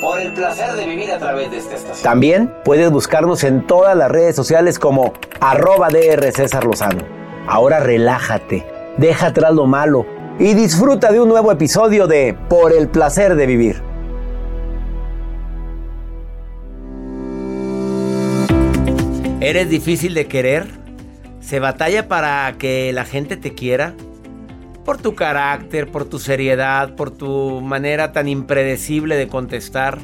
[0.00, 2.02] Por el placer de vivir a través de esta estación.
[2.02, 7.02] También puedes buscarnos en todas las redes sociales como arroba DR César Lozano.
[7.46, 8.66] Ahora relájate,
[8.96, 10.06] deja atrás lo malo
[10.38, 13.82] y disfruta de un nuevo episodio de Por el placer de vivir.
[19.40, 20.66] ¿Eres difícil de querer?
[21.40, 23.94] ¿Se batalla para que la gente te quiera?
[24.88, 29.98] Por tu carácter, por tu seriedad, por tu manera tan impredecible de contestar.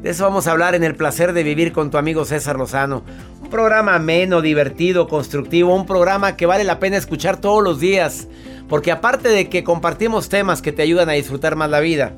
[0.00, 3.04] De eso vamos a hablar en el placer de vivir con tu amigo César Lozano.
[3.42, 8.28] Un programa ameno, divertido, constructivo, un programa que vale la pena escuchar todos los días.
[8.66, 12.14] Porque aparte de que compartimos temas que te ayudan a disfrutar más la vida,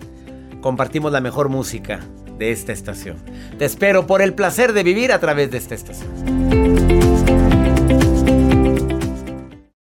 [0.60, 1.98] compartimos la mejor música
[2.38, 3.16] de esta estación.
[3.58, 6.59] Te espero por el placer de vivir a través de esta estación.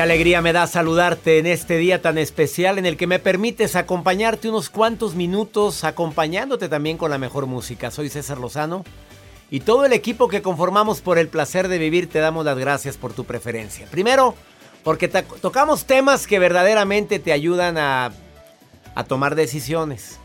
[0.00, 3.76] Qué alegría me da saludarte en este día tan especial en el que me permites
[3.76, 7.90] acompañarte unos cuantos minutos, acompañándote también con la mejor música.
[7.90, 8.82] Soy César Lozano
[9.50, 12.96] y todo el equipo que conformamos por el placer de vivir te damos las gracias
[12.96, 13.86] por tu preferencia.
[13.90, 14.34] Primero,
[14.84, 18.10] porque tocamos temas que verdaderamente te ayudan a,
[18.94, 20.18] a tomar decisiones.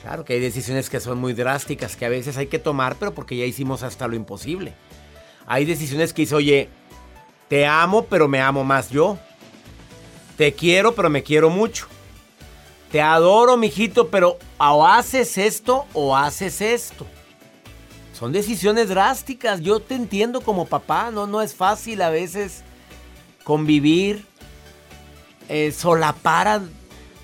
[0.00, 3.12] Claro que hay decisiones que son muy drásticas, que a veces hay que tomar, pero
[3.12, 4.72] porque ya hicimos hasta lo imposible.
[5.46, 6.70] Hay decisiones que hice, oye,
[7.50, 9.18] te amo, pero me amo más yo.
[10.36, 11.88] Te quiero, pero me quiero mucho.
[12.92, 17.04] Te adoro, mijito, pero o haces esto o haces esto.
[18.16, 19.62] Son decisiones drásticas.
[19.62, 21.10] Yo te entiendo como papá.
[21.10, 22.62] No, no es fácil a veces
[23.42, 24.24] convivir,
[25.48, 26.60] eh, solapar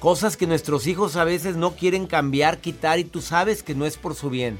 [0.00, 3.86] cosas que nuestros hijos a veces no quieren cambiar, quitar y tú sabes que no
[3.86, 4.58] es por su bien.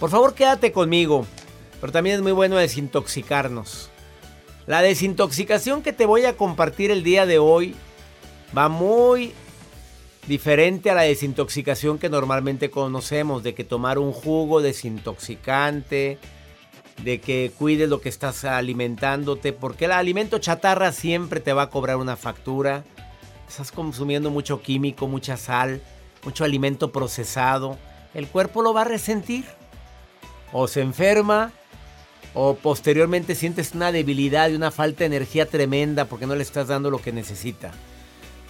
[0.00, 1.24] Por favor, quédate conmigo.
[1.80, 3.91] Pero también es muy bueno desintoxicarnos.
[4.66, 7.74] La desintoxicación que te voy a compartir el día de hoy
[8.56, 9.32] va muy
[10.28, 16.18] diferente a la desintoxicación que normalmente conocemos, de que tomar un jugo desintoxicante,
[17.02, 21.70] de que cuides lo que estás alimentándote, porque el alimento chatarra siempre te va a
[21.70, 22.84] cobrar una factura.
[23.48, 25.82] Estás consumiendo mucho químico, mucha sal,
[26.24, 27.76] mucho alimento procesado.
[28.14, 29.44] El cuerpo lo va a resentir.
[30.52, 31.50] O se enferma
[32.34, 36.68] o posteriormente sientes una debilidad y una falta de energía tremenda porque no le estás
[36.68, 37.72] dando lo que necesita.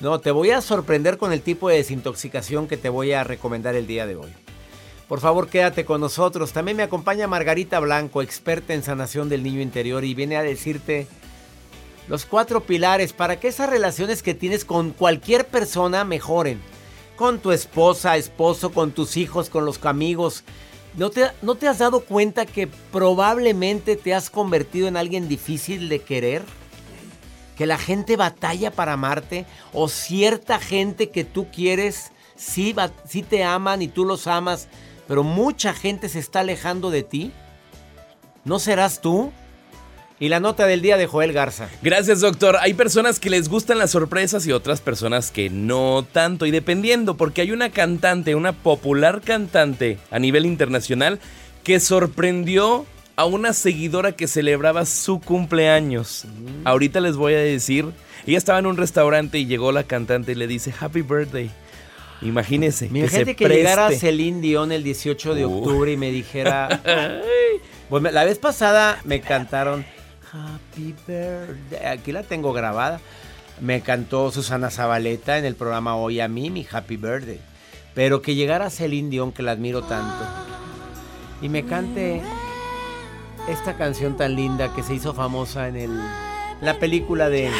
[0.00, 3.74] No, te voy a sorprender con el tipo de desintoxicación que te voy a recomendar
[3.74, 4.32] el día de hoy.
[5.08, 6.52] Por favor, quédate con nosotros.
[6.52, 11.06] También me acompaña Margarita Blanco, experta en sanación del niño interior, y viene a decirte
[12.08, 16.60] los cuatro pilares para que esas relaciones que tienes con cualquier persona mejoren.
[17.14, 20.44] Con tu esposa, esposo, con tus hijos, con los amigos,
[20.94, 25.88] ¿No te, ¿No te has dado cuenta que probablemente te has convertido en alguien difícil
[25.88, 26.42] de querer?
[27.56, 32.74] Que la gente batalla para amarte o cierta gente que tú quieres sí,
[33.06, 34.68] sí te aman y tú los amas,
[35.08, 37.32] pero mucha gente se está alejando de ti.
[38.44, 39.32] ¿No serás tú?
[40.22, 41.68] Y la nota del día de Joel Garza.
[41.82, 42.56] Gracias, doctor.
[42.60, 46.46] Hay personas que les gustan las sorpresas y otras personas que no tanto.
[46.46, 51.18] Y dependiendo, porque hay una cantante, una popular cantante a nivel internacional,
[51.64, 52.86] que sorprendió
[53.16, 56.26] a una seguidora que celebraba su cumpleaños.
[56.26, 56.68] Mm.
[56.68, 57.86] Ahorita les voy a decir,
[58.24, 61.50] ella estaba en un restaurante y llegó la cantante y le dice Happy Birthday.
[62.20, 62.86] Imagínese.
[62.86, 66.80] Imagínate que, llegara Celine Dion el 18 de octubre y me dijera.
[67.88, 69.84] pues la vez pasada me cantaron
[70.32, 71.86] Happy Birthday.
[71.86, 73.00] Aquí la tengo grabada.
[73.60, 77.40] Me cantó Susana Zabaleta en el programa Hoy a mí, mi Happy Birthday.
[77.94, 80.24] Pero que llegara Celine Dion, que la admiro tanto,
[81.42, 82.22] y me cante
[83.48, 86.00] esta canción tan linda que se hizo famosa en el,
[86.62, 87.50] la película de...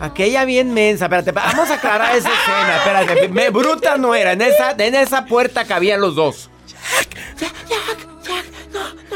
[0.00, 4.42] Aquella bien mensa, espérate, vamos a aclarar esa escena, espérate, me, bruta no era, en
[4.42, 6.48] esa, en esa puerta cabían los dos.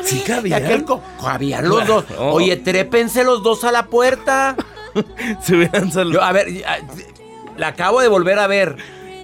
[0.04, 0.84] Sí, cabían.
[1.20, 2.04] cabían los dos.
[2.18, 4.56] Oye, trépense los dos a la puerta.
[5.42, 6.26] Se hubieran saludado.
[6.26, 6.46] A ver,
[7.56, 8.76] la acabo de volver a ver.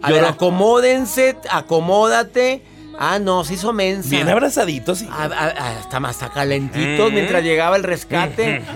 [0.02, 2.62] A ver, acomódense, acomódate.
[3.00, 4.10] Ah, no, se hizo mensa.
[4.10, 4.98] Bien abrazaditos.
[4.98, 5.08] Sí.
[5.08, 8.62] hasta más calentitos mientras llegaba el rescate.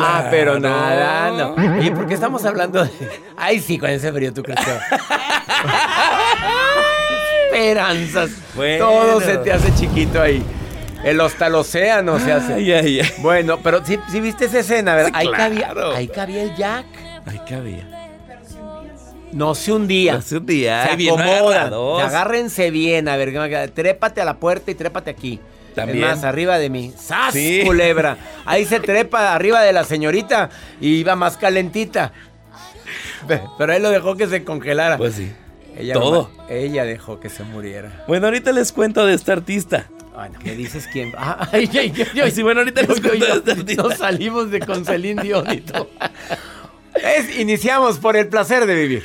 [0.00, 1.82] Ah, pero nada, no.
[1.82, 2.90] ¿Y por qué estamos hablando de.?
[3.36, 4.60] Ay, sí, con ese frío tú crees
[7.60, 8.30] esperanzas.
[8.78, 10.42] Todo se te hace chiquito ahí.
[11.04, 13.02] El hasta el océano se hace.
[13.18, 15.12] Bueno, pero si ¿sí, viste esa escena, ¿verdad?
[15.14, 16.86] ahí, cabía, ahí cabía el Jack.
[17.26, 17.86] Ahí cabía.
[19.32, 20.14] No se un día.
[20.14, 20.84] No se un día.
[20.84, 21.72] Se acomodan.
[22.02, 23.08] Agárrense bien.
[23.08, 25.40] A ver, trépate a la puerta y trépate aquí.
[25.74, 26.00] También.
[26.00, 26.92] más, arriba de mí.
[26.98, 27.32] ¡Sas,
[27.64, 28.16] culebra!
[28.44, 30.50] Ahí se trepa arriba de la señorita
[30.80, 32.12] y iba más calentita.
[33.56, 34.98] Pero ahí lo dejó que se congelara.
[34.98, 35.32] Pues sí.
[35.76, 36.30] Ella Todo.
[36.48, 38.04] ella dejó que se muriera.
[38.08, 39.86] Bueno, ahorita les cuento de esta artista.
[40.14, 41.12] Bueno, ¿qué dices quién?
[41.16, 43.82] Ah, ay, ay, ay, sí, bueno, ahorita les cuento de esta artista.
[43.82, 45.88] Nos salimos de con Celine Dion y todo.
[46.94, 49.04] Es, iniciamos por el placer de vivir.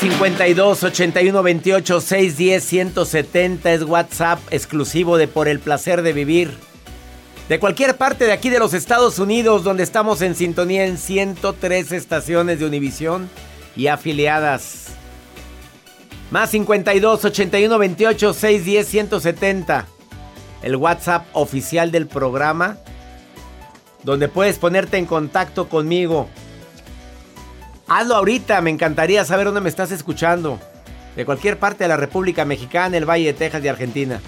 [0.00, 6.56] 52 81 28 610 170 es WhatsApp exclusivo de Por el placer de vivir.
[7.48, 11.90] De cualquier parte de aquí de los Estados Unidos, donde estamos en sintonía en 103
[11.90, 13.28] estaciones de Univisión
[13.74, 14.86] y afiliadas.
[16.30, 19.86] Más 52 81 28 610 170.
[20.62, 22.78] El WhatsApp oficial del programa,
[24.04, 26.28] donde puedes ponerte en contacto conmigo.
[27.88, 30.60] Hazlo ahorita, me encantaría saber dónde me estás escuchando.
[31.16, 34.20] De cualquier parte de la República Mexicana, el Valle de Texas y Argentina.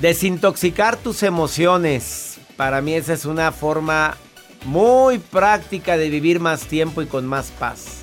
[0.00, 2.38] Desintoxicar tus emociones.
[2.56, 4.16] Para mí esa es una forma
[4.64, 8.02] muy práctica de vivir más tiempo y con más paz.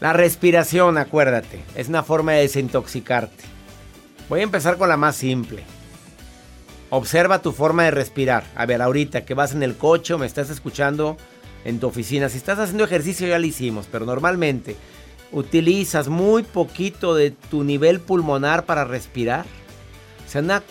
[0.00, 3.44] La respiración, acuérdate, es una forma de desintoxicarte.
[4.30, 5.64] Voy a empezar con la más simple.
[6.88, 8.44] Observa tu forma de respirar.
[8.56, 11.18] A ver, ahorita que vas en el coche o me estás escuchando
[11.64, 12.28] en tu oficina.
[12.28, 14.76] Si estás haciendo ejercicio ya lo hicimos, pero normalmente
[15.32, 19.46] utilizas muy poquito de tu nivel pulmonar para respirar.
[20.26, 20.62] O sea, una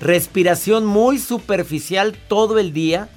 [0.00, 3.08] respiración muy superficial todo el día.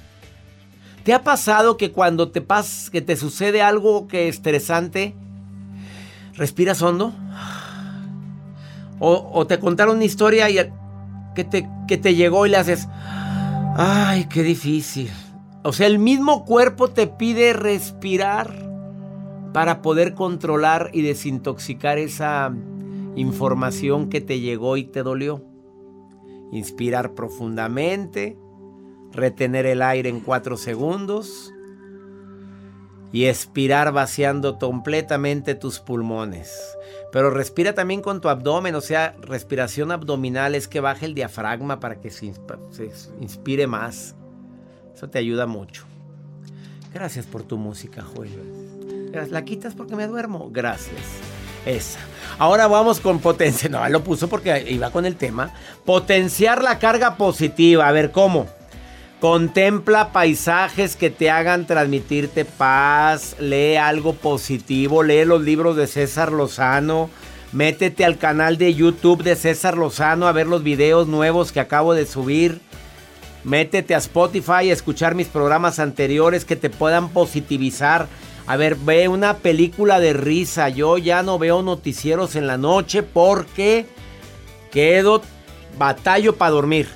[1.04, 5.14] ¿Te ha pasado que cuando te pas que te sucede algo que estresante,
[6.34, 7.12] respiras hondo?
[9.00, 10.58] O, o te contaron una historia y
[11.34, 12.88] que te, que te llegó y le haces,
[13.76, 15.10] ay, qué difícil.
[15.66, 18.52] O sea, el mismo cuerpo te pide respirar
[19.54, 22.54] para poder controlar y desintoxicar esa
[23.16, 25.42] información que te llegó y te dolió.
[26.52, 28.36] Inspirar profundamente,
[29.10, 31.50] retener el aire en cuatro segundos
[33.10, 36.76] y expirar vaciando completamente tus pulmones.
[37.10, 41.80] Pero respira también con tu abdomen, o sea, respiración abdominal es que baje el diafragma
[41.80, 42.34] para que se,
[43.18, 44.14] inspire más.
[44.94, 45.84] Eso te ayuda mucho.
[46.92, 48.30] Gracias por tu música, Joel.
[49.30, 50.48] ¿La quitas porque me duermo?
[50.52, 51.00] Gracias.
[51.66, 51.98] Esa.
[52.38, 53.68] Ahora vamos con potencia.
[53.68, 55.52] No, lo puso porque iba con el tema.
[55.84, 57.88] Potenciar la carga positiva.
[57.88, 58.46] A ver, ¿cómo?
[59.20, 63.36] Contempla paisajes que te hagan transmitirte paz.
[63.40, 65.02] Lee algo positivo.
[65.02, 67.08] Lee los libros de César Lozano.
[67.52, 71.94] Métete al canal de YouTube de César Lozano a ver los videos nuevos que acabo
[71.94, 72.60] de subir.
[73.44, 78.08] Métete a Spotify a escuchar mis programas anteriores que te puedan positivizar.
[78.46, 80.70] A ver, ve una película de risa.
[80.70, 83.86] Yo ya no veo noticieros en la noche porque
[84.70, 85.22] quedo
[85.78, 86.88] batallo para dormir.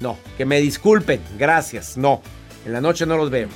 [0.00, 1.96] No, que me disculpen, gracias.
[1.96, 2.20] No,
[2.66, 3.48] en la noche no los veo.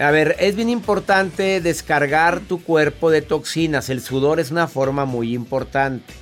[0.00, 3.90] A ver, es bien importante descargar tu cuerpo de toxinas.
[3.90, 6.19] El sudor es una forma muy importante.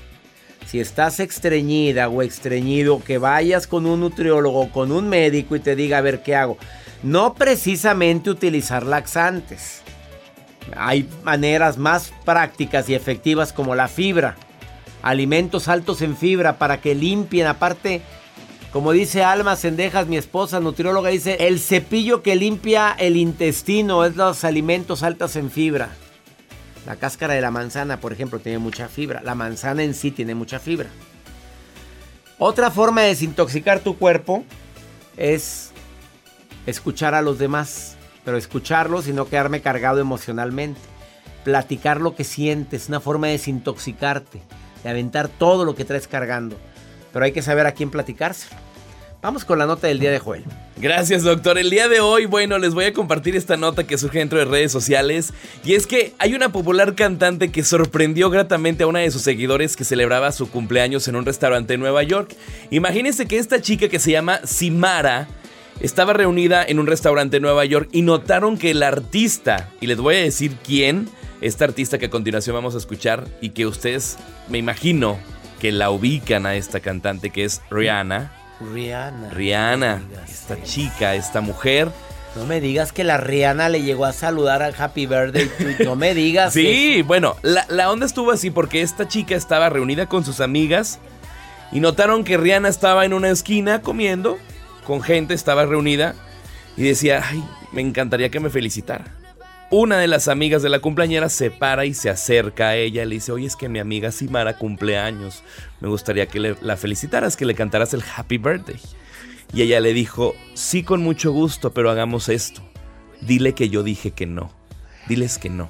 [0.69, 5.75] Si estás estreñida o estreñido, que vayas con un nutriólogo, con un médico y te
[5.75, 6.59] diga, a ver qué hago.
[7.03, 9.81] No precisamente utilizar laxantes.
[10.77, 14.37] hay maneras más prácticas y efectivas como la fibra.
[15.01, 17.47] Alimentos altos en fibra para que limpien.
[17.47, 18.03] Aparte,
[18.71, 24.17] como dice Alma Sendejas, mi esposa nutrióloga, dice, el cepillo que limpia el intestino es
[24.17, 25.89] los alimentos altos en fibra.
[26.89, 29.21] La cáscara de la manzana, por ejemplo, tiene mucha fibra.
[29.23, 30.89] La manzana en sí tiene mucha fibra.
[32.39, 34.43] Otra forma de desintoxicar tu cuerpo
[35.19, 35.73] es
[36.65, 40.81] escuchar a los demás, pero escucharlos y no quedarme cargado emocionalmente.
[41.45, 44.41] Platicar lo que sientes, una forma de desintoxicarte,
[44.83, 46.57] de aventar todo lo que traes cargando.
[47.13, 48.49] Pero hay que saber a quién platicarse.
[49.21, 50.45] Vamos con la nota del día de Joel.
[50.77, 51.59] Gracias, doctor.
[51.59, 54.45] El día de hoy, bueno, les voy a compartir esta nota que surge dentro de
[54.45, 55.33] redes sociales.
[55.65, 59.75] Y es que hay una popular cantante que sorprendió gratamente a una de sus seguidores
[59.75, 62.33] que celebraba su cumpleaños en un restaurante en Nueva York.
[62.71, 65.27] Imagínense que esta chica que se llama Simara
[65.81, 69.99] estaba reunida en un restaurante en Nueva York y notaron que el artista, y les
[69.99, 71.09] voy a decir quién,
[71.41, 74.17] esta artista que a continuación vamos a escuchar y que ustedes,
[74.49, 75.19] me imagino,
[75.59, 78.38] que la ubican a esta cantante que es Rihanna.
[78.61, 79.31] Rihanna.
[79.31, 81.89] Rihanna, esta chica, esta mujer.
[82.37, 85.51] No me digas que la Rihanna le llegó a saludar al Happy Birthday.
[85.85, 86.53] No me digas.
[86.55, 90.99] sí, bueno, la, la, onda estuvo así porque esta chica estaba reunida con sus amigas
[91.73, 94.39] y notaron que Rihanna estaba en una esquina comiendo
[94.87, 96.15] con gente, estaba reunida
[96.77, 99.18] y decía, ay, me encantaría que me felicitara.
[99.71, 103.07] Una de las amigas de la cumpleañera se para y se acerca a ella y
[103.07, 105.43] le dice, oye, es que mi amiga Simara cumpleaños,
[105.81, 108.81] me gustaría que la felicitaras, que le cantaras el Happy Birthday.
[109.53, 112.63] Y ella le dijo, sí, con mucho gusto, pero hagamos esto.
[113.21, 114.51] Dile que yo dije que no.
[115.07, 115.69] Diles que no.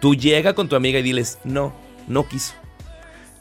[0.00, 1.74] Tú llega con tu amiga y diles, no,
[2.08, 2.54] no quiso.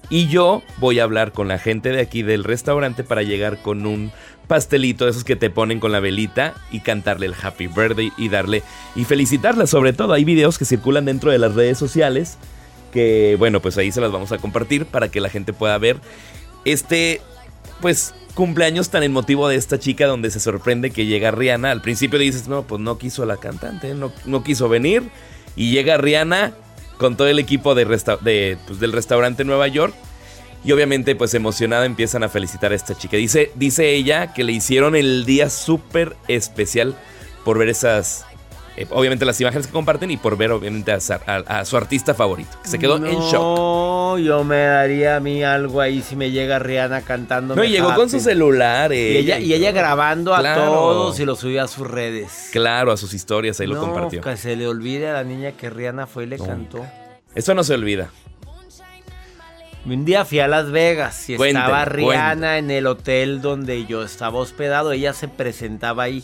[0.09, 3.85] Y yo voy a hablar con la gente de aquí del restaurante para llegar con
[3.85, 4.11] un
[4.49, 8.63] pastelito esos que te ponen con la velita y cantarle el happy birthday y darle
[8.95, 10.11] y felicitarla sobre todo.
[10.11, 12.37] Hay videos que circulan dentro de las redes sociales
[12.91, 15.97] que bueno, pues ahí se las vamos a compartir para que la gente pueda ver
[16.65, 17.21] este
[17.79, 21.71] pues cumpleaños tan emotivo de esta chica donde se sorprende que llega Rihanna.
[21.71, 25.03] Al principio dices, no, pues no quiso la cantante, no, quiso venir.
[25.55, 26.53] Y llega Rihanna
[26.97, 29.93] con todo el equipo de de, pues, del restaurante Nueva York.
[30.63, 33.15] Y obviamente, pues emocionada, empiezan a felicitar a esta chica.
[33.17, 36.95] Dice, dice ella que le hicieron el día súper especial
[37.45, 38.25] por ver esas.
[38.75, 42.13] eh, obviamente las imágenes que comparten y por ver obviamente a, a- a su artista
[42.13, 42.49] favorito.
[42.61, 43.33] Que se quedó en shock.
[43.33, 47.55] No, yo me daría a mí algo ahí si me llega Rihanna cantando.
[47.55, 48.91] No, y llegó con su celular.
[48.93, 50.65] Y ella, y ella grabando a Claro.
[50.65, 52.49] todos y lo subió a sus redes.
[52.51, 54.21] Claro, a sus historias, ahí lo no, compartió.
[54.21, 56.85] que se le olvide a la niña que Rihanna fue y le cantó.
[57.33, 58.09] Eso no se olvida.
[59.89, 62.57] Un día fui a Las Vegas y estaba Rihanna cuénteme.
[62.57, 64.91] en el hotel donde yo estaba hospedado.
[64.91, 66.23] Ella se presentaba ahí.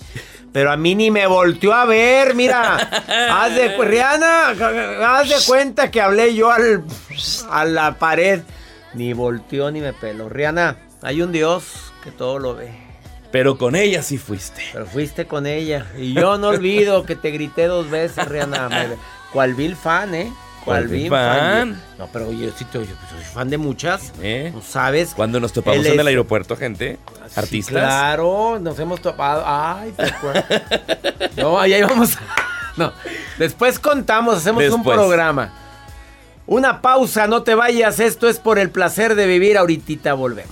[0.52, 2.76] Pero a mí ni me volteó a ver, mira.
[3.32, 6.84] haz de, Rihanna, haz de cuenta que hablé yo al,
[7.50, 8.42] a la pared.
[8.94, 10.30] Ni volteó ni me peló.
[10.30, 12.70] Rihanna, hay un Dios que todo lo ve.
[13.32, 14.62] Pero con ella sí fuiste.
[14.72, 15.88] Pero fuiste con ella.
[15.98, 18.70] Y yo no olvido que te grité dos veces, Rihanna.
[18.70, 18.96] Me-
[19.34, 20.32] Cual Bill fan, ¿eh?
[20.66, 21.10] ¿Cuál fan?
[21.10, 21.82] fan.
[22.00, 24.12] No, pero yo sí te- yo soy fan de muchas.
[24.22, 24.52] ¿Eh?
[24.54, 25.14] ¿No sabes?
[25.16, 26.98] Cuando nos topamos en el aeropuerto, gente.
[27.28, 27.72] Sí, Artistas.
[27.84, 29.44] claro, nos hemos topado.
[29.46, 30.46] Ay, te acuerdas.
[31.38, 32.18] No, ahí vamos.
[32.78, 32.92] No,
[33.40, 35.54] después contamos, hacemos un programa.
[36.46, 38.02] Una pausa, no te vayas.
[38.02, 39.58] Esto es por el placer de vivir.
[39.58, 40.52] Ahorita volvemos.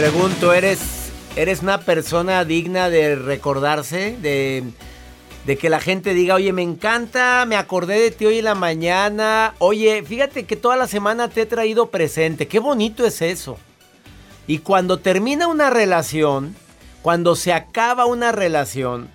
[0.00, 4.16] Pregunto, ¿eres, ¿eres una persona digna de recordarse?
[4.22, 4.64] De,
[5.44, 8.54] de que la gente diga, oye, me encanta, me acordé de ti hoy en la
[8.54, 9.52] mañana.
[9.58, 12.48] Oye, fíjate que toda la semana te he traído presente.
[12.48, 13.58] Qué bonito es eso.
[14.46, 16.56] Y cuando termina una relación,
[17.02, 19.10] cuando se acaba una relación,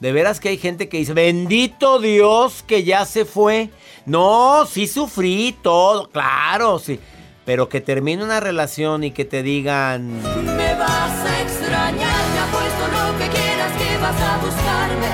[0.00, 3.68] de veras que hay gente que dice, bendito Dios que ya se fue.
[4.06, 6.98] No, sí sufrí todo, claro, sí.
[7.46, 10.20] Pero que termine una relación y que te digan...
[10.56, 15.10] Me vas a extrañar, te apuesto lo que quieras que vas a buscarme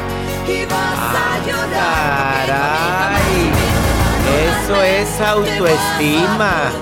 [0.48, 2.46] y vas a llorar.
[2.46, 3.52] ¡Caray!
[4.64, 6.72] Eso es autoestima.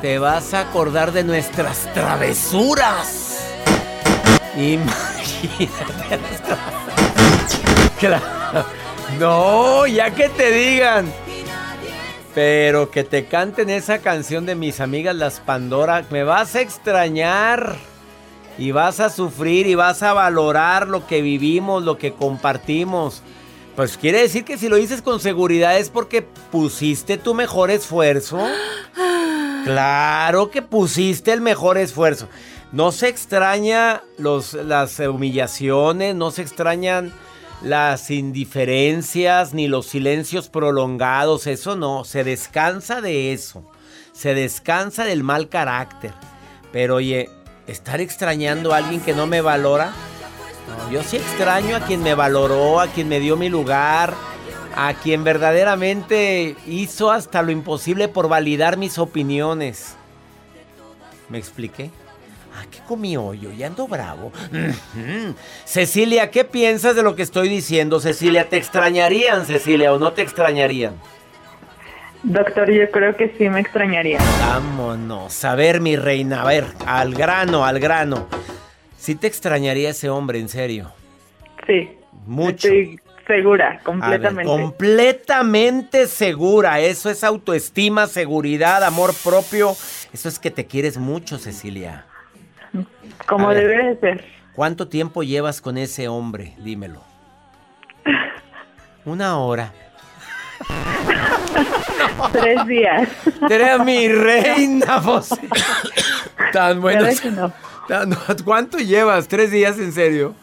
[0.00, 3.46] Te vas a acordar de nuestras travesuras.
[4.56, 5.70] Imagínate.
[8.00, 8.66] Claro.
[9.20, 11.12] No, ya que te digan.
[12.34, 17.76] Pero que te canten esa canción de mis amigas las Pandora, me vas a extrañar
[18.58, 23.22] y vas a sufrir y vas a valorar lo que vivimos, lo que compartimos.
[23.76, 28.38] Pues quiere decir que si lo dices con seguridad es porque pusiste tu mejor esfuerzo.
[29.64, 32.28] Claro que pusiste el mejor esfuerzo.
[32.72, 37.12] No se extraña los, las humillaciones, no se extrañan
[37.62, 43.64] las indiferencias ni los silencios prolongados, eso no, se descansa de eso,
[44.12, 46.12] se descansa del mal carácter.
[46.72, 47.30] Pero oye,
[47.66, 49.92] estar extrañando a alguien que no me valora,
[50.90, 54.14] yo sí extraño a quien me valoró, a quien me dio mi lugar,
[54.74, 59.96] a quien verdaderamente hizo hasta lo imposible por validar mis opiniones.
[61.28, 61.90] ¿Me expliqué?
[62.54, 63.48] Ah, ¿qué comí hoy?
[63.56, 64.30] Ya ando bravo.
[65.64, 67.98] Cecilia, ¿qué piensas de lo que estoy diciendo?
[68.00, 70.94] Cecilia, ¿te extrañarían, Cecilia, o no te extrañarían?
[72.22, 74.18] Doctor, yo creo que sí me extrañaría.
[74.40, 75.44] Vámonos.
[75.44, 78.28] A ver, mi reina, a ver, al grano, al grano.
[78.96, 80.92] ¿Sí te extrañaría ese hombre, en serio?
[81.66, 81.90] Sí.
[82.26, 82.68] Mucho.
[82.68, 84.44] Estoy segura, A ver, completamente.
[84.44, 86.78] completamente segura.
[86.80, 89.74] Eso es autoestima, seguridad, amor propio.
[90.12, 92.04] Eso es que te quieres mucho, Cecilia.
[93.26, 93.56] Como ver.
[93.58, 94.24] debe de ser.
[94.54, 96.54] ¿Cuánto tiempo llevas con ese hombre?
[96.58, 97.00] Dímelo.
[99.04, 99.72] Una hora.
[102.32, 103.08] Tres días.
[103.50, 105.36] Eres mi reina, José.
[106.52, 107.08] Tan bueno.
[108.44, 109.28] ¿Cuánto llevas?
[109.28, 110.34] ¿Tres días en serio?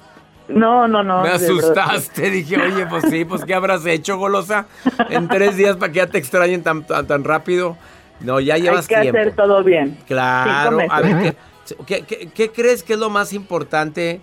[0.47, 1.21] No, no, no.
[1.21, 2.29] Me asustaste.
[2.31, 4.65] Dije, oye, pues sí, pues ¿qué habrás hecho, golosa?
[5.09, 7.77] En tres días para que ya te extrañen tan, tan, tan rápido.
[8.19, 9.19] No, ya llevas Hay que tiempo.
[9.19, 9.97] hacer todo bien.
[10.07, 10.79] Claro.
[10.89, 11.21] A ver.
[11.21, 11.37] ¿qué,
[11.85, 14.21] qué, qué- qué crees que es lo más importante?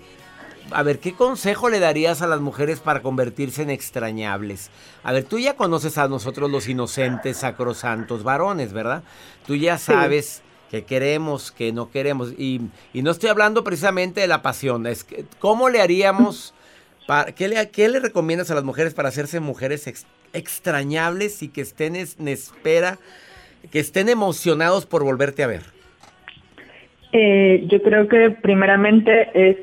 [0.73, 4.71] A ver, ¿qué consejo le darías a las mujeres para convertirse en extrañables?
[5.05, 9.05] A ver, tú ya conoces a nosotros los inocentes, sacrosantos varones, ¿verdad?
[9.47, 12.33] Tú ya sabes que queremos, que no queremos.
[12.37, 12.61] Y,
[12.93, 14.89] y no estoy hablando precisamente de la pasión.
[14.89, 16.53] Es que, ¿Cómo le haríamos?
[17.07, 21.49] Para, ¿qué, le, ¿Qué le recomiendas a las mujeres para hacerse mujeres ex- extrañables y
[21.49, 22.99] que estén es- en espera,
[23.71, 25.76] que estén emocionados por volverte a ver?
[27.19, 29.57] Eh, yo creo que primeramente es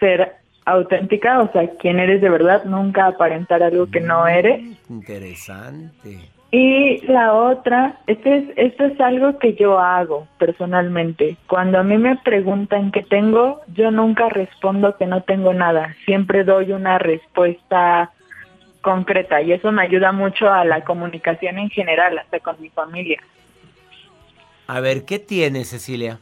[0.00, 4.62] ser auténtica, o sea, quién eres de verdad, nunca aparentar algo que no eres.
[4.88, 6.30] Interesante.
[6.50, 11.36] Y la otra, este es, esto es algo que yo hago personalmente.
[11.46, 15.94] Cuando a mí me preguntan qué tengo, yo nunca respondo que no tengo nada.
[16.06, 18.12] Siempre doy una respuesta
[18.80, 23.20] concreta y eso me ayuda mucho a la comunicación en general, hasta con mi familia.
[24.68, 26.18] A ver, ¿qué tienes, Cecilia?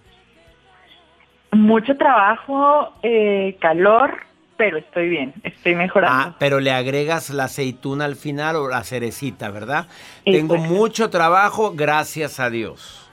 [1.52, 4.20] Mucho trabajo, eh, calor,
[4.56, 6.30] pero estoy bien, estoy mejorando.
[6.30, 9.86] Ah, pero le agregas la aceituna al final o la cerecita, ¿verdad?
[10.24, 13.10] Tengo mucho trabajo, gracias a Dios.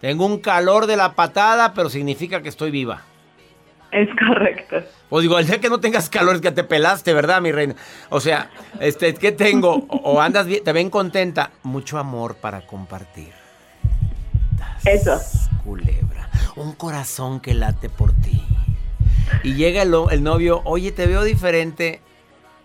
[0.00, 3.02] Tengo un calor de la patada, pero significa que estoy viva.
[3.90, 4.76] Es correcto.
[5.08, 7.74] O digo, el día que no tengas calor es que te pelaste, ¿verdad, mi reina?
[8.08, 9.84] O sea, este, ¿qué tengo?
[9.88, 11.50] O, o andas bien, te ven contenta.
[11.64, 13.32] Mucho amor para compartir.
[14.84, 15.18] Eso.
[15.64, 16.19] Culebra.
[16.60, 18.42] Un corazón que late por ti.
[19.42, 22.02] Y llega el, el novio, oye, te veo diferente.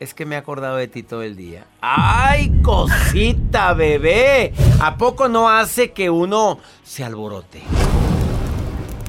[0.01, 1.65] Es que me he acordado de ti todo el día.
[1.79, 4.51] ¡Ay, cosita, bebé!
[4.81, 7.61] ¿A poco no hace que uno se alborote?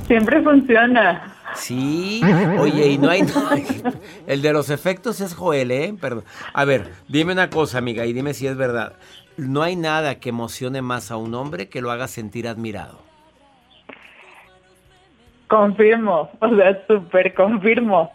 [0.07, 1.35] Siempre funciona.
[1.57, 2.21] Sí,
[2.57, 3.27] oye, y no hay...
[4.29, 5.97] El de los efectos es Joel, ¿eh?
[6.01, 6.23] Perdón.
[6.53, 8.93] A ver, dime una cosa, amiga, y dime si es verdad.
[9.37, 13.06] No hay nada que emocione más a un hombre que lo haga sentir admirado.
[15.49, 18.11] Confirmo, o sea, súper confirmo.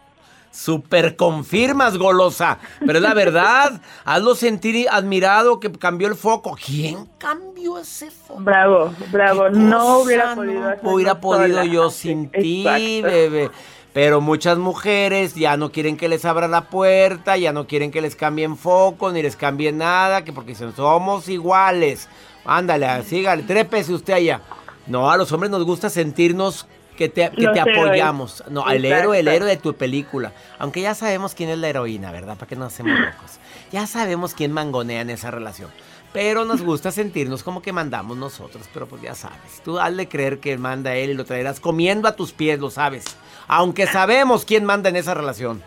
[0.50, 2.58] Super confirmas, golosa.
[2.80, 3.80] Pero es la verdad.
[4.04, 6.58] Hazlo sentir admirado que cambió el foco.
[6.62, 8.40] ¿Quién cambió ese foco?
[8.42, 9.48] Bravo, bravo.
[9.48, 11.64] No hubiera podido No hubiera podido sola.
[11.64, 13.50] yo sin ti, bebé.
[13.94, 18.00] Pero muchas mujeres ya no quieren que les abra la puerta, ya no quieren que
[18.02, 22.08] les cambien foco, ni les cambien nada, que porque somos iguales.
[22.44, 24.40] Ándale, sígale, trépese usted allá.
[24.86, 28.44] No, a los hombres nos gusta sentirnos que te, que te apoyamos.
[28.50, 29.02] No, el Exacto.
[29.02, 30.32] héroe, el héroe de tu película.
[30.58, 32.36] Aunque ya sabemos quién es la heroína, ¿verdad?
[32.36, 33.38] ¿Para qué nos hacemos locos?
[33.70, 35.70] Ya sabemos quién mangonea en esa relación.
[36.12, 38.68] Pero nos gusta sentirnos como que mandamos nosotros.
[38.74, 39.62] Pero pues ya sabes.
[39.64, 43.04] Tú hazle creer que manda él y lo traerás comiendo a tus pies, lo sabes.
[43.48, 45.62] Aunque sabemos quién manda en esa relación.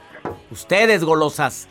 [0.51, 1.67] Ustedes, golosas.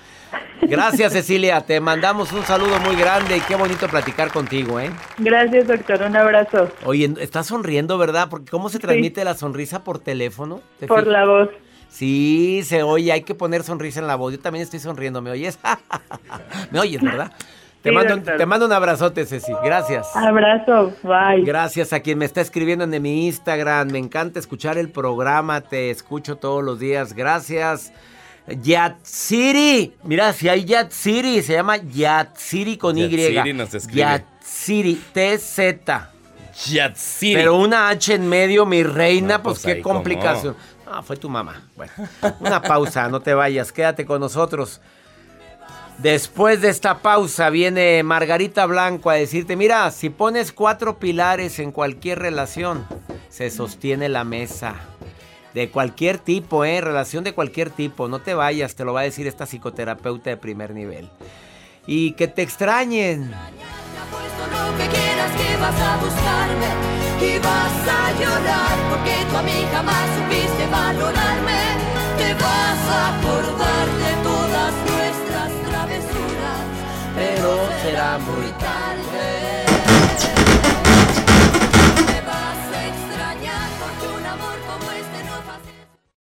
[0.62, 1.60] Gracias, Cecilia.
[1.60, 4.90] Te mandamos un saludo muy grande y qué bonito platicar contigo, ¿eh?
[5.18, 6.02] Gracias, doctor.
[6.02, 6.70] Un abrazo.
[6.84, 8.28] Oye, estás sonriendo, ¿verdad?
[8.30, 10.60] Porque ¿cómo se transmite la sonrisa por teléfono?
[10.80, 11.12] ¿Te Por fijas?
[11.12, 11.48] la voz.
[11.88, 14.32] Sí, se oye, hay que poner sonrisa en la voz.
[14.32, 15.58] Yo también estoy sonriendo, ¿me oyes?
[16.70, 17.30] ¿Me oyes, verdad?
[17.82, 18.36] Te, Sí, mando, doctor.
[18.38, 19.52] te mando un abrazote, Ceci.
[19.62, 20.16] Gracias.
[20.16, 20.92] Abrazo.
[21.02, 21.42] Bye.
[21.44, 23.90] Gracias a quien me está escribiendo en mi Instagram.
[23.90, 25.60] Me encanta escuchar el programa.
[25.60, 27.12] Te escucho todos los días.
[27.12, 27.92] Gracias.
[28.46, 29.94] Yatsiri.
[30.04, 33.08] Mira, si hay Yatsiri, se llama Yatsiri con Y.
[33.08, 34.00] Yatsiri nos escribe.
[34.00, 35.58] Yatsiri, TZ.
[36.66, 37.34] Yatsiri.
[37.34, 40.56] Pero una H en medio, mi reina, No, pues, pues qué complicación.
[40.86, 41.62] Ah, fue tu mamá.
[41.74, 41.92] Bueno,
[42.40, 44.80] una pausa, no te vayas, quédate con nosotros.
[45.98, 51.72] Después de esta pausa viene Margarita Blanco a decirte, mira, si pones cuatro pilares en
[51.72, 52.86] cualquier relación,
[53.28, 54.74] se sostiene la mesa.
[55.54, 56.80] De cualquier tipo, ¿eh?
[56.80, 58.08] Relación de cualquier tipo.
[58.08, 61.08] No te vayas, te lo va a decir esta psicoterapeuta de primer nivel.
[61.86, 63.30] Y que te extrañen.
[63.30, 69.66] lo que quieras que vas a buscarme y vas a llorar porque tú a mí
[69.72, 71.62] jamás supiste valorarme.
[72.18, 76.62] Te vas a acordar de todas nuestras travesuras,
[77.14, 79.13] pero será muy tarde.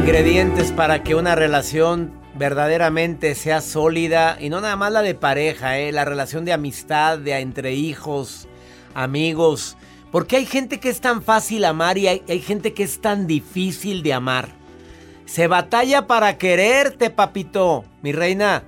[0.00, 5.78] Ingredientes para que una relación verdaderamente sea sólida y no nada más la de pareja,
[5.78, 5.92] ¿eh?
[5.92, 8.48] la relación de amistad, de entre hijos,
[8.94, 9.76] amigos.
[10.10, 14.02] Porque hay gente que es tan fácil amar y hay, gente que es tan difícil
[14.02, 14.48] de amar.
[15.26, 18.62] Se batalla para quererte, papito, mi reina.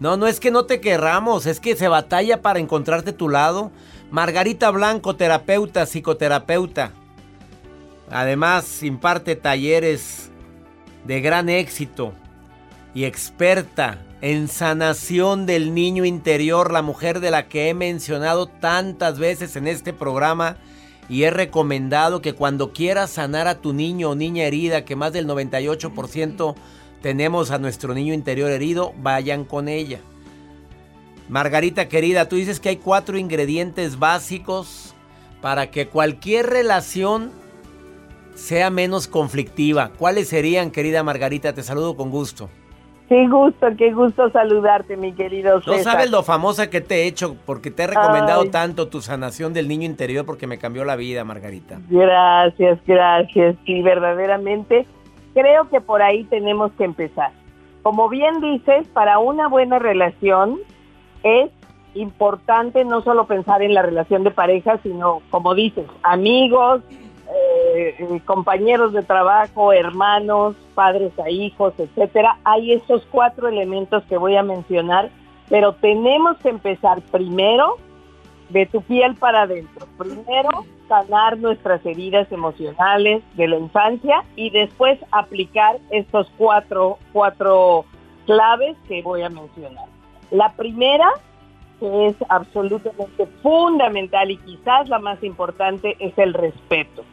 [0.00, 3.70] No, no es que no te querramos, es que se batalla para encontrarte tu lado.
[4.10, 6.90] Margarita Blanco, terapeuta, psicoterapeuta.
[8.10, 10.32] Además, imparte talleres
[11.04, 12.12] de gran éxito
[12.94, 19.18] y experta en sanación del niño interior, la mujer de la que he mencionado tantas
[19.18, 20.56] veces en este programa
[21.08, 25.12] y he recomendado que cuando quieras sanar a tu niño o niña herida, que más
[25.12, 26.54] del 98%
[27.02, 30.00] tenemos a nuestro niño interior herido, vayan con ella.
[31.28, 34.94] Margarita querida, tú dices que hay cuatro ingredientes básicos
[35.42, 37.30] para que cualquier relación
[38.34, 39.90] sea menos conflictiva.
[39.98, 41.52] ¿Cuáles serían, querida Margarita?
[41.52, 42.48] Te saludo con gusto.
[43.08, 45.76] Qué gusto, qué gusto saludarte, mi querido César.
[45.76, 49.52] No sabes lo famosa que te he hecho porque te he recomendado tanto tu sanación
[49.52, 51.80] del niño interior porque me cambió la vida, Margarita.
[51.90, 53.56] Gracias, gracias.
[53.66, 54.86] Sí, verdaderamente
[55.34, 57.32] creo que por ahí tenemos que empezar.
[57.82, 60.58] Como bien dices, para una buena relación
[61.22, 61.50] es
[61.94, 66.82] importante no solo pensar en la relación de pareja, sino, como dices, amigos,
[67.32, 72.38] eh, compañeros de trabajo, hermanos, padres a hijos, etcétera.
[72.44, 75.10] Hay esos cuatro elementos que voy a mencionar,
[75.48, 77.76] pero tenemos que empezar primero
[78.50, 79.86] de tu piel para adentro.
[79.98, 87.84] Primero, sanar nuestras heridas emocionales de la infancia y después aplicar estos cuatro, cuatro
[88.26, 89.86] claves que voy a mencionar.
[90.30, 91.08] La primera,
[91.84, 97.04] que es absolutamente fundamental y quizás la más importante, es el respeto.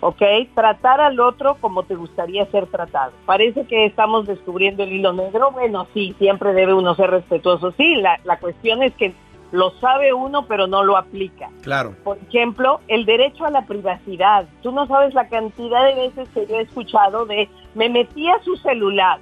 [0.00, 0.22] ¿ok?
[0.54, 3.12] Tratar al otro como te gustaría ser tratado.
[3.26, 5.52] Parece que estamos descubriendo el hilo negro.
[5.52, 7.72] Bueno, sí, siempre debe uno ser respetuoso.
[7.76, 9.14] Sí, la, la cuestión es que
[9.52, 11.48] lo sabe uno, pero no lo aplica.
[11.62, 11.94] Claro.
[12.02, 14.46] Por ejemplo, el derecho a la privacidad.
[14.62, 18.42] Tú no sabes la cantidad de veces que yo he escuchado de me metí a
[18.42, 19.20] su celular.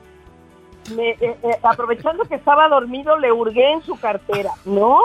[0.94, 4.50] Me, eh, eh, aprovechando que estaba dormido, le hurgué en su cartera.
[4.64, 4.98] No,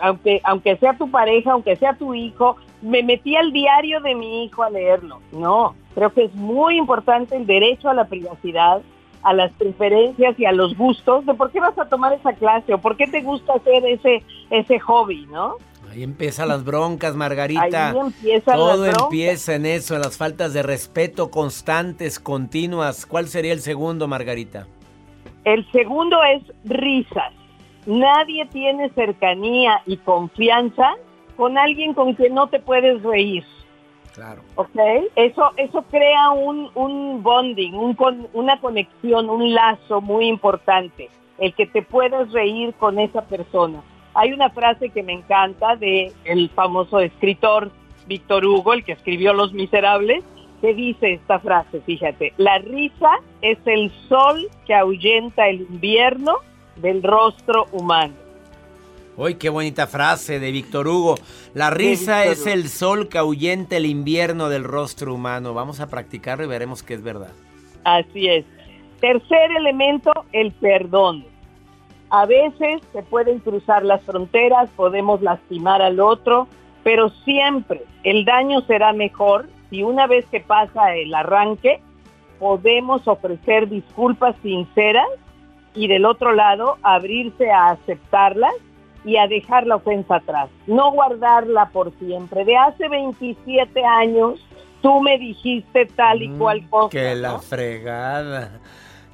[0.00, 4.44] aunque, aunque sea tu pareja, aunque sea tu hijo, me metí al diario de mi
[4.44, 5.20] hijo a leerlo.
[5.32, 8.82] No, creo que es muy importante el derecho a la privacidad,
[9.22, 12.74] a las preferencias y a los gustos de por qué vas a tomar esa clase
[12.74, 15.56] o por qué te gusta hacer ese, ese hobby, ¿no?
[15.90, 17.90] Ahí empiezan las broncas, Margarita.
[17.90, 23.06] Ahí empiezan Todo las empieza en eso, en las faltas de respeto constantes, continuas.
[23.06, 24.66] ¿Cuál sería el segundo, Margarita?
[25.44, 27.32] El segundo es risas.
[27.86, 30.94] Nadie tiene cercanía y confianza
[31.36, 33.44] con alguien con quien no te puedes reír.
[34.14, 34.42] Claro.
[34.56, 34.76] ¿Ok?
[35.14, 41.08] Eso, eso crea un, un bonding, un con- una conexión, un lazo muy importante.
[41.38, 43.80] El que te puedas reír con esa persona.
[44.18, 47.70] Hay una frase que me encanta de el famoso escritor
[48.08, 50.24] Víctor Hugo, el que escribió Los Miserables,
[50.60, 53.10] que dice esta frase, fíjate, la risa
[53.42, 56.38] es el sol que ahuyenta el invierno
[56.74, 58.14] del rostro humano.
[59.16, 61.14] Uy, qué bonita frase de Víctor Hugo.
[61.54, 62.50] La risa es Hugo.
[62.50, 65.54] el sol que ahuyenta el invierno del rostro humano.
[65.54, 67.30] Vamos a practicarlo y veremos que es verdad.
[67.84, 68.44] Así es.
[69.00, 71.24] Tercer elemento, el perdón.
[72.10, 76.48] A veces se pueden cruzar las fronteras, podemos lastimar al otro,
[76.82, 81.80] pero siempre el daño será mejor si una vez que pasa el arranque
[82.38, 85.08] podemos ofrecer disculpas sinceras
[85.74, 88.54] y del otro lado abrirse a aceptarlas
[89.04, 92.44] y a dejar la ofensa atrás, no guardarla por siempre.
[92.44, 94.40] De hace 27 años
[94.82, 96.86] tú me dijiste tal y cual cosa.
[96.86, 97.38] Mm, Que la ¿no?
[97.40, 98.60] fregada.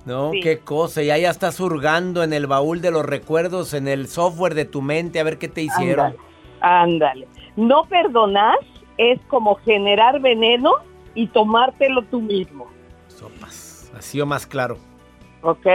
[0.06, 0.40] No, Sí.
[0.40, 1.02] qué cosa.
[1.02, 4.82] Ya ya estás hurgando en el baúl de los recuerdos, en el software de tu
[4.82, 6.14] mente, a ver qué te hicieron.
[6.60, 7.26] Ándale.
[7.56, 8.58] No perdonar
[8.98, 10.72] es como generar veneno
[11.14, 12.66] y tomártelo tú mismo,
[13.08, 13.90] Sopas.
[13.96, 14.76] Así o más claro.
[15.42, 15.66] ¿ok?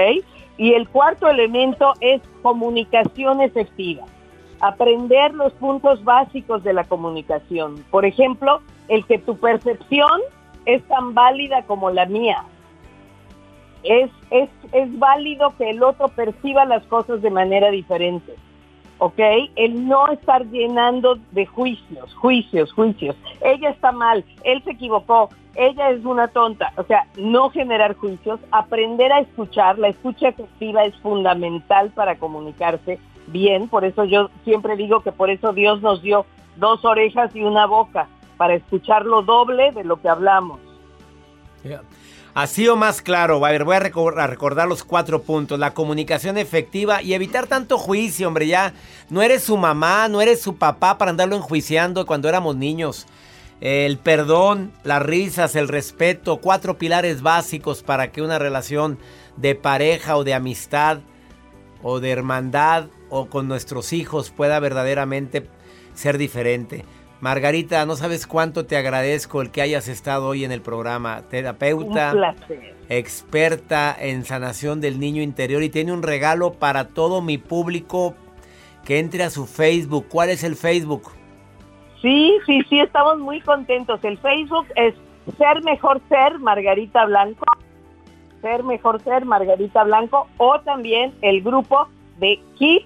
[0.57, 4.03] Y el cuarto elemento es comunicación efectiva.
[4.61, 7.83] Aprender los puntos básicos de la comunicación.
[7.91, 10.19] Por ejemplo, el que tu percepción
[10.65, 12.43] es tan válida como la mía.
[13.83, 18.35] Es, es, es válido que el otro perciba las cosas de manera diferente.
[18.99, 19.19] ¿ok?
[19.55, 23.15] El no estar llenando de juicios, juicios, juicios.
[23.41, 26.71] Ella está mal, él se equivocó, ella es una tonta.
[26.77, 29.80] O sea, no generar juicios, aprender a escuchar.
[29.80, 33.67] La escucha efectiva es fundamental para comunicarse bien.
[33.67, 36.25] Por eso yo siempre digo que por eso Dios nos dio
[36.57, 38.07] dos orejas y una boca,
[38.38, 40.59] para escuchar lo doble de lo que hablamos.
[42.34, 45.59] Así o más claro, a ver, voy a recor- a recordar los cuatro puntos.
[45.59, 48.73] La comunicación efectiva y evitar tanto juicio, hombre, ya.
[49.09, 53.07] No eres su mamá, no eres su papá para andarlo enjuiciando cuando éramos niños.
[53.61, 58.97] El perdón, las risas, el respeto, cuatro pilares básicos para que una relación
[59.36, 60.99] de pareja o de amistad
[61.84, 65.49] o de hermandad o con nuestros hijos pueda verdaderamente
[65.93, 66.86] ser diferente.
[67.22, 71.24] Margarita, no sabes cuánto te agradezco el que hayas estado hoy en el programa.
[71.30, 72.76] Terapeuta, Un placer.
[72.88, 78.15] experta en sanación del niño interior y tiene un regalo para todo mi público
[78.86, 80.07] que entre a su Facebook.
[80.09, 81.11] ¿Cuál es el Facebook?
[82.01, 83.99] Sí, sí, sí, estamos muy contentos.
[84.03, 84.95] El Facebook es
[85.38, 87.43] Ser Mejor Ser Margarita Blanco.
[88.41, 90.28] Ser Mejor Ser Margarita Blanco.
[90.38, 91.89] O también el grupo
[92.20, 92.86] de KIT,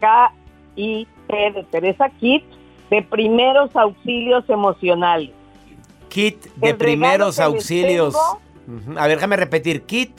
[0.00, 2.42] K-I-T de Teresa KIT,
[2.90, 5.30] de primeros auxilios emocionales.
[6.08, 8.14] Kit de primeros auxilios.
[8.66, 8.98] tengo-.
[8.98, 9.82] A ver, déjame repetir.
[9.82, 10.12] Kit,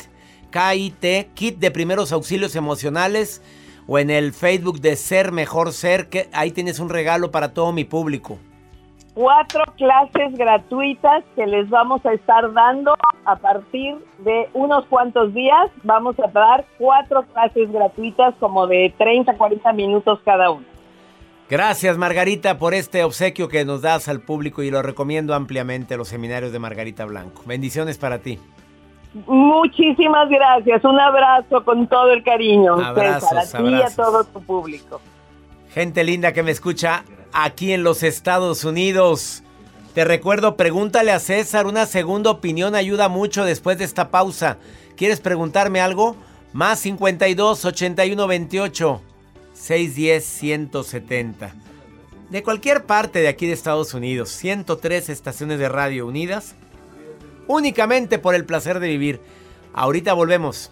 [0.49, 3.41] K-I-T, Kit de primeros auxilios emocionales.
[3.87, 7.73] O en el Facebook de Ser Mejor Ser, que ahí tienes un regalo para todo
[7.73, 8.37] mi público.
[9.13, 12.95] Cuatro clases gratuitas que les vamos a estar dando
[13.25, 15.69] a partir de unos cuantos días.
[15.83, 20.70] Vamos a dar cuatro clases gratuitas como de 30, 40 minutos cada una.
[21.51, 26.07] Gracias Margarita por este obsequio que nos das al público y lo recomiendo ampliamente los
[26.07, 27.43] seminarios de Margarita Blanco.
[27.45, 28.39] Bendiciones para ti.
[29.27, 30.81] Muchísimas gracias.
[30.85, 35.01] Un abrazo con todo el cariño, Abrazos, César, a ti y a todo tu público.
[35.73, 39.43] Gente linda que me escucha aquí en los Estados Unidos.
[39.93, 44.57] Te recuerdo, pregúntale a César, una segunda opinión ayuda mucho después de esta pausa.
[44.95, 46.15] ¿Quieres preguntarme algo?
[46.53, 49.01] Más 52 81 28
[49.61, 51.53] 610 170.
[52.31, 56.55] De cualquier parte de aquí de Estados Unidos, 103 estaciones de radio unidas,
[57.47, 59.21] únicamente por el placer de vivir.
[59.73, 60.71] Ahorita volvemos.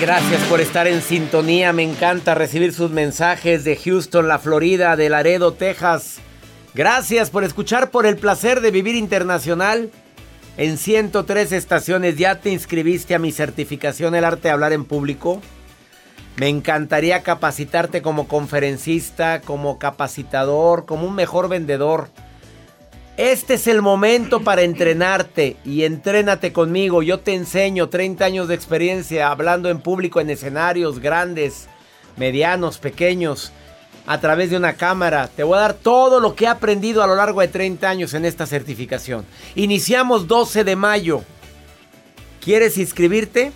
[0.00, 1.72] Gracias por estar en sintonía.
[1.72, 6.16] Me encanta recibir sus mensajes de Houston, la Florida, de Laredo, Texas.
[6.74, 9.90] Gracias por escuchar por el placer de vivir internacional.
[10.56, 15.40] En 103 estaciones ya te inscribiste a mi certificación El arte de hablar en público.
[16.36, 22.08] Me encantaría capacitarte como conferencista, como capacitador, como un mejor vendedor.
[23.16, 27.00] Este es el momento para entrenarte y entrénate conmigo.
[27.00, 31.68] Yo te enseño 30 años de experiencia hablando en público en escenarios grandes,
[32.16, 33.52] medianos, pequeños,
[34.04, 35.28] a través de una cámara.
[35.28, 38.14] Te voy a dar todo lo que he aprendido a lo largo de 30 años
[38.14, 39.24] en esta certificación.
[39.54, 41.22] Iniciamos 12 de mayo.
[42.40, 43.52] ¿Quieres inscribirte?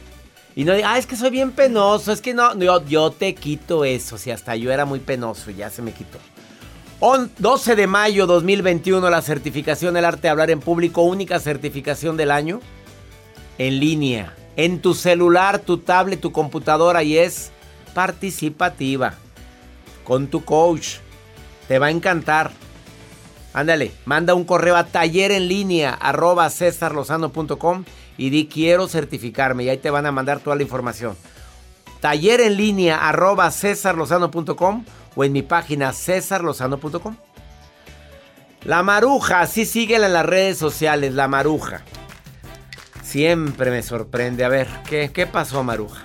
[0.54, 3.34] Y no digas, ah, es que soy bien penoso, es que no, yo, yo te
[3.34, 4.18] quito eso.
[4.18, 6.18] Si hasta yo era muy penoso, ya se me quitó.
[7.00, 12.16] On- 12 de mayo 2021, la certificación El Arte de Hablar en Público, única certificación
[12.16, 12.60] del año.
[13.60, 17.50] en línea, en tu celular, tu tablet, tu computadora y es
[17.92, 19.14] participativa
[20.04, 20.98] con tu coach.
[21.66, 22.52] Te va a encantar.
[23.52, 26.48] Ándale, manda un correo a taller en línea arroba
[28.16, 31.16] y di quiero certificarme y ahí te van a mandar toda la información.
[32.00, 34.84] Taller en línea arroba cesarlozano.com
[35.18, 37.16] o en mi página cesarlozano.com.
[38.62, 41.82] La maruja, sí síguela en las redes sociales, la maruja.
[43.02, 44.44] Siempre me sorprende.
[44.44, 46.04] A ver, ¿qué, qué pasó, maruja?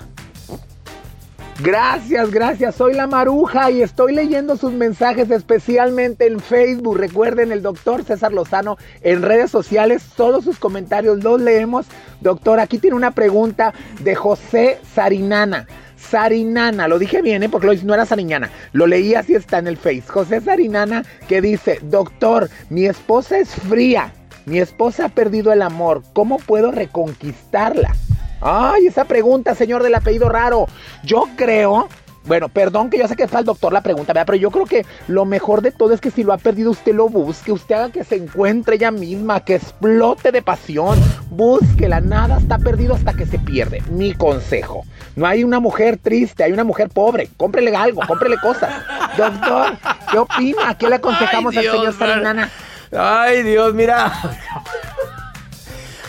[1.59, 2.73] Gracias, gracias.
[2.73, 6.97] Soy la Maruja y estoy leyendo sus mensajes especialmente en Facebook.
[6.97, 11.85] Recuerden, el doctor César Lozano en redes sociales, todos sus comentarios los leemos.
[12.21, 15.67] Doctor, aquí tiene una pregunta de José Sarinana.
[16.09, 17.49] Sarinana, lo dije bien, ¿eh?
[17.49, 20.03] porque lo, no era Sariñana, lo leí así está en el Face.
[20.07, 24.13] José Sarinana que dice, doctor, mi esposa es fría,
[24.45, 27.95] mi esposa ha perdido el amor, ¿cómo puedo reconquistarla?
[28.41, 30.67] Ay, esa pregunta, señor del apellido raro.
[31.05, 31.87] Yo creo
[32.25, 34.25] bueno, perdón que yo sé que está el doctor la pregunta, ¿verdad?
[34.25, 36.93] pero yo creo que lo mejor de todo es que si lo ha perdido usted
[36.93, 40.99] lo busque, usted haga que se encuentre ella misma, que explote de pasión,
[41.29, 43.81] búsquela, nada está perdido hasta que se pierde.
[43.91, 48.73] Mi consejo, no hay una mujer triste, hay una mujer pobre, cómprele algo, cómprele cosas.
[49.17, 49.77] Doctor,
[50.11, 50.77] ¿qué opina?
[50.77, 52.49] ¿Qué le aconsejamos al señor Sarinana?
[52.95, 54.13] Ay Dios, mira.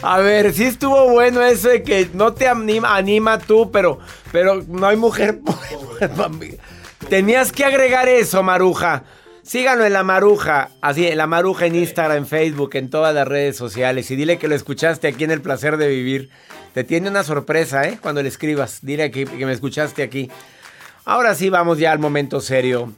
[0.06, 4.00] A ver, sí estuvo bueno eso de que no te anima, anima tú, pero,
[4.30, 5.40] pero no hay mujer.
[7.08, 9.04] Tenías que agregar eso, Maruja.
[9.42, 13.26] Síganlo en la Maruja, así, en la Maruja en Instagram, en Facebook, en todas las
[13.26, 14.10] redes sociales.
[14.10, 16.28] Y dile que lo escuchaste aquí en El Placer de Vivir.
[16.74, 17.98] Te tiene una sorpresa, ¿eh?
[17.98, 18.80] Cuando le escribas.
[18.82, 20.30] Dile que, que me escuchaste aquí.
[21.06, 22.92] Ahora sí, vamos ya al momento serio.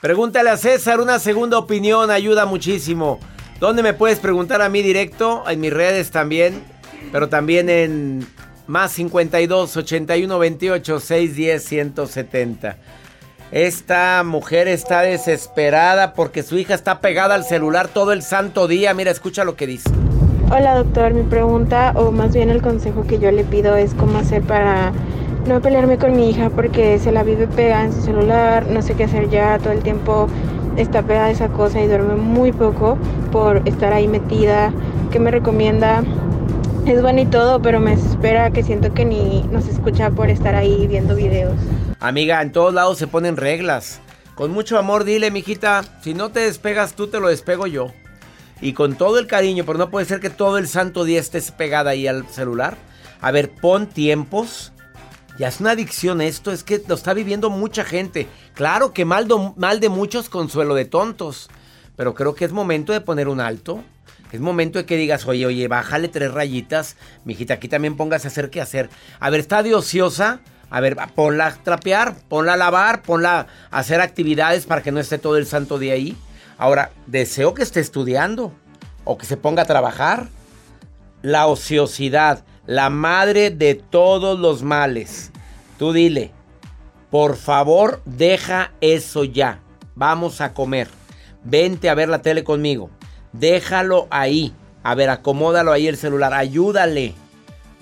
[0.00, 3.20] Pregúntale a César una segunda opinión, ayuda muchísimo.
[3.60, 5.42] ¿Dónde me puedes preguntar a mí directo?
[5.50, 6.62] En mis redes también,
[7.10, 8.24] pero también en
[8.68, 12.76] más 52 81 28 610 170.
[13.50, 18.94] Esta mujer está desesperada porque su hija está pegada al celular todo el santo día.
[18.94, 19.90] Mira, escucha lo que dice.
[20.52, 24.18] Hola doctor, mi pregunta o más bien el consejo que yo le pido es cómo
[24.18, 24.92] hacer para
[25.48, 28.94] no pelearme con mi hija porque se la vive pegada en su celular, no sé
[28.94, 30.28] qué hacer ya, todo el tiempo
[30.78, 32.96] está pegada esa cosa y duerme muy poco
[33.32, 34.72] por estar ahí metida.
[35.10, 36.02] ¿Qué me recomienda?
[36.86, 40.54] Es bueno y todo, pero me espera que siento que ni nos escucha por estar
[40.54, 41.54] ahí viendo videos.
[42.00, 44.00] Amiga, en todos lados se ponen reglas.
[44.34, 47.88] Con mucho amor dile, mijita, si no te despegas tú, te lo despego yo.
[48.60, 51.50] Y con todo el cariño, pero no puede ser que todo el santo día estés
[51.50, 52.76] pegada ahí al celular.
[53.20, 54.72] A ver, pon tiempos
[55.38, 58.26] ya es una adicción esto, es que lo está viviendo mucha gente.
[58.54, 61.48] Claro que mal, de muchos, consuelo de tontos.
[61.96, 63.82] Pero creo que es momento de poner un alto.
[64.32, 66.96] Es momento de que digas, oye, oye, bájale tres rayitas.
[67.24, 68.90] Mijita, aquí también póngase a hacer qué hacer.
[69.20, 70.40] A ver, está de ociosa.
[70.70, 75.00] A ver, ponla a trapear, ponla a lavar, ponla a hacer actividades para que no
[75.00, 76.16] esté todo el santo día ahí.
[76.58, 78.52] Ahora, deseo que esté estudiando
[79.04, 80.28] o que se ponga a trabajar.
[81.22, 85.30] La ociosidad la madre de todos los males.
[85.78, 86.32] Tú dile,
[87.10, 89.60] por favor, deja eso ya.
[89.94, 90.88] Vamos a comer.
[91.44, 92.90] Vente a ver la tele conmigo.
[93.32, 94.52] Déjalo ahí.
[94.82, 96.34] A ver, acomódalo ahí el celular.
[96.34, 97.14] Ayúdale.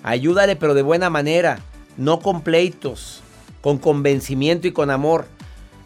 [0.04, 1.58] Ayúdale, pero de buena manera.
[1.96, 3.22] No con pleitos.
[3.62, 5.26] Con convencimiento y con amor.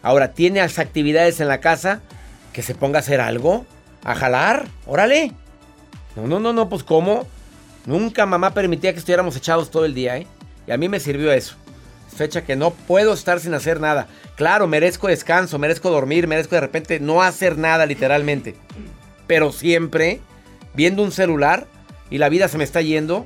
[0.03, 2.01] Ahora, ¿tiene las actividades en la casa?
[2.53, 3.65] Que se ponga a hacer algo.
[4.03, 4.67] A jalar.
[4.85, 5.31] Órale.
[6.15, 7.25] No, no, no, no, pues ¿cómo?
[7.85, 10.27] Nunca mamá permitía que estuviéramos echados todo el día, ¿eh?
[10.67, 11.55] Y a mí me sirvió eso.
[12.15, 14.07] Fecha que no puedo estar sin hacer nada.
[14.35, 18.55] Claro, merezco descanso, merezco dormir, merezco de repente no hacer nada literalmente.
[19.27, 20.19] Pero siempre
[20.73, 21.67] viendo un celular
[22.09, 23.25] y la vida se me está yendo.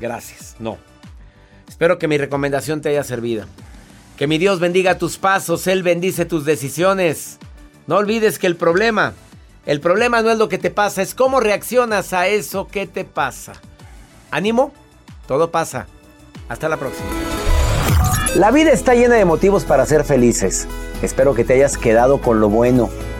[0.00, 0.78] Gracias, no.
[1.68, 3.46] Espero que mi recomendación te haya servido.
[4.16, 7.38] Que mi Dios bendiga tus pasos, Él bendice tus decisiones.
[7.86, 9.12] No olvides que el problema
[9.66, 13.04] el problema no es lo que te pasa, es cómo reaccionas a eso que te
[13.04, 13.54] pasa.
[14.30, 14.72] Ánimo,
[15.26, 15.88] todo pasa.
[16.48, 17.08] Hasta la próxima.
[18.36, 20.68] La vida está llena de motivos para ser felices.
[21.02, 22.88] Espero que te hayas quedado con lo bueno